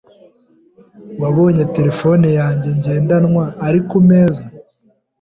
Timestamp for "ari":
3.65-3.79